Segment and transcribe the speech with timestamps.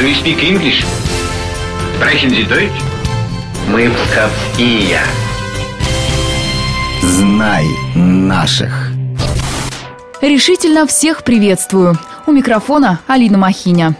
[0.00, 0.82] Do you speak English?
[1.94, 2.72] Sprechen Sie Deutsch?
[3.68, 4.98] Мы псковские.
[7.02, 8.92] Знай наших.
[10.22, 11.98] Решительно всех приветствую.
[12.26, 13.94] У микрофона Алина Махиня.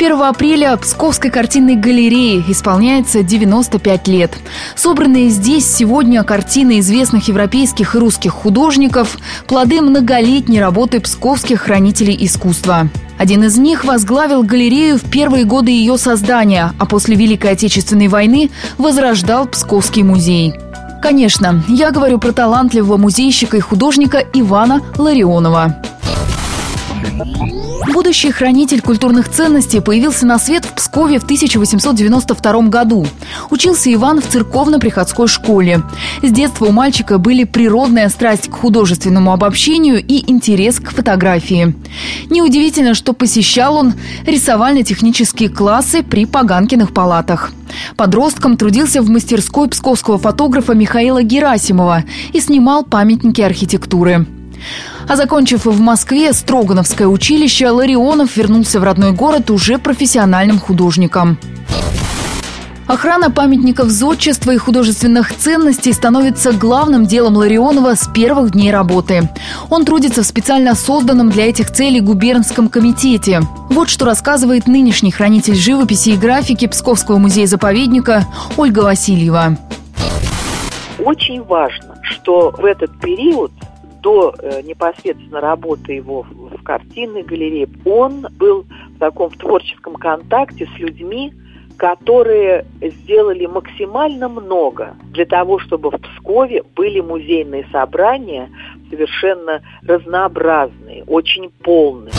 [0.00, 4.32] 1 апреля Псковской картинной галерее исполняется 95 лет.
[4.74, 12.88] Собранные здесь сегодня картины известных европейских и русских художников– плоды многолетней работы псковских хранителей искусства.
[13.18, 18.50] Один из них возглавил галерею в первые годы ее создания, а после Великой Отечественной войны
[18.78, 20.54] возрождал Псковский музей.
[21.02, 25.76] Конечно, я говорю про талантливого музейщика и художника Ивана Ларионова.
[27.92, 33.04] Будущий хранитель культурных ценностей появился на свет в Пскове в 1892 году.
[33.50, 35.82] Учился Иван в церковно-приходской школе.
[36.22, 41.74] С детства у мальчика были природная страсть к художественному обобщению и интерес к фотографии.
[42.30, 47.50] Неудивительно, что посещал он рисовально-технические классы при Поганкиных палатах.
[47.96, 54.26] Подростком трудился в мастерской псковского фотографа Михаила Герасимова и снимал памятники архитектуры.
[55.08, 61.38] А закончив в Москве Строгановское училище, Ларионов вернулся в родной город уже профессиональным художником.
[62.90, 69.30] Охрана памятников зодчества и художественных ценностей становится главным делом Ларионова с первых дней работы.
[69.70, 73.42] Он трудится в специально созданном для этих целей губернском комитете.
[73.68, 79.56] Вот что рассказывает нынешний хранитель живописи и графики Псковского музея-заповедника Ольга Васильева.
[80.98, 83.52] Очень важно, что в этот период
[84.00, 90.78] до э, непосредственно работы его в, картинной галерее, он был в таком творческом контакте с
[90.78, 91.32] людьми,
[91.76, 98.50] которые сделали максимально много для того, чтобы в Пскове были музейные собрания
[98.90, 102.12] совершенно разнообразные, очень полные.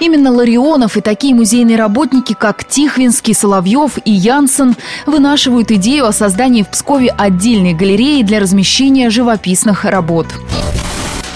[0.00, 4.74] Именно Ларионов и такие музейные работники, как Тихвинский, Соловьев и Янсен,
[5.06, 10.26] вынашивают идею о создании в Пскове отдельной галереи для размещения живописных работ.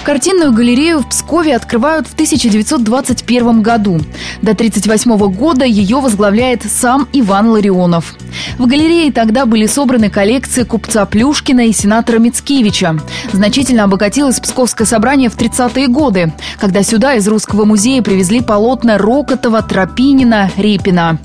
[0.06, 3.98] Картинную галерею в Пскове открывают в 1921 году.
[4.40, 8.14] До 1938 года ее возглавляет сам Иван Ларионов.
[8.56, 13.00] В галерее тогда были собраны коллекции купца Плюшкина и сенатора Мицкевича.
[13.32, 19.60] Значительно обогатилось Псковское собрание в 30-е годы, когда сюда из Русского музея привезли полотна Рокотова,
[19.62, 21.18] Тропинина, Репина.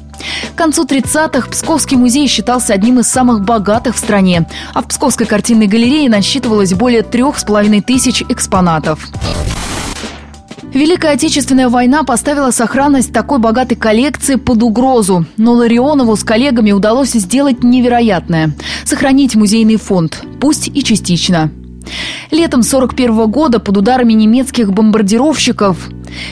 [0.61, 5.65] Концу 30-х Псковский музей считался одним из самых богатых в стране, а в Псковской картинной
[5.65, 9.09] галерее насчитывалось более трех с половиной тысяч экспонатов.
[10.71, 17.13] Великая Отечественная война поставила сохранность такой богатой коллекции под угрозу, но Ларионову с коллегами удалось
[17.13, 18.51] сделать невероятное–
[18.85, 21.49] сохранить музейный фонд, пусть и частично.
[22.31, 25.77] Летом 1941 года под ударами немецких бомбардировщиков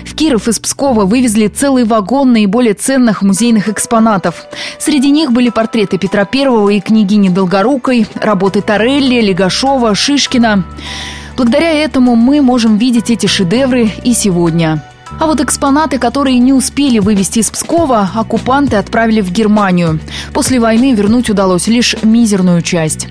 [0.06, 4.46] в Киров из Пскова вывезли целый вагон наиболее ценных музейных экспонатов.
[4.80, 10.64] Среди них были портреты Петра I и княгини Долгорукой, работы Торелли, Легашова, Шишкина.
[11.36, 14.84] Благодаря этому мы можем видеть эти шедевры и сегодня.
[15.20, 20.00] А вот экспонаты, которые не успели вывести из Пскова, оккупанты отправили в Германию.
[20.34, 23.08] После войны вернуть удалось лишь мизерную часть.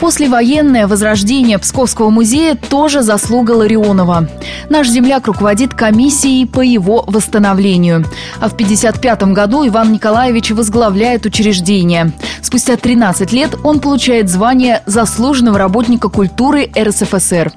[0.00, 4.28] Послевоенное возрождение Псковского музея тоже заслуга Ларионова.
[4.68, 8.04] Наш земляк руководит комиссией по его восстановлению.
[8.38, 12.12] А в 1955 году Иван Николаевич возглавляет учреждение.
[12.42, 17.52] Спустя 13 лет он получает звание заслуженного работника культуры РСФСР.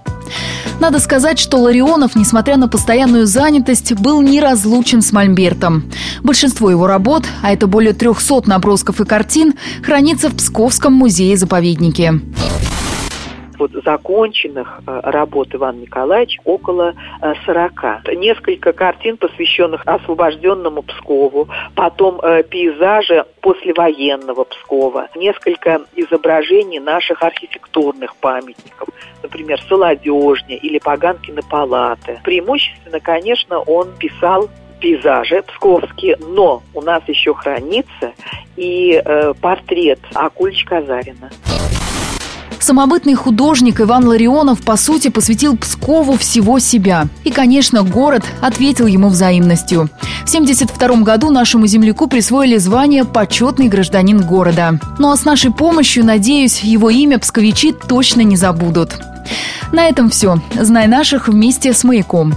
[0.79, 5.83] Надо сказать, что Ларионов, несмотря на постоянную занятость, был неразлучен с Мольбертом.
[6.23, 9.53] Большинство его работ, а это более 300 набросков и картин,
[9.83, 12.21] хранится в Псковском музее-заповеднике
[13.59, 16.93] вот законченных э, работ Ивана Николаевича около
[17.45, 17.83] 40.
[17.83, 28.15] Э, Несколько картин, посвященных освобожденному Пскову, потом э, пейзажи послевоенного Пскова, несколько изображений наших архитектурных
[28.15, 28.89] памятников,
[29.21, 32.19] например, Солодежня или Поганкины палаты.
[32.23, 34.49] Преимущественно, конечно, он писал
[34.79, 38.13] пейзажи псковские, но у нас еще хранится
[38.55, 41.29] и э, портрет Акульч Казарина.
[42.69, 47.07] Самобытный художник Иван Ларионов, по сути, посвятил Пскову всего себя.
[47.23, 49.89] И, конечно, город ответил ему взаимностью.
[50.23, 54.79] В 1972 году нашему земляку присвоили звание «Почетный гражданин города».
[54.99, 58.99] Ну а с нашей помощью, надеюсь, его имя псковичи точно не забудут.
[59.71, 60.39] На этом все.
[60.53, 62.35] Знай наших вместе с «Маяком».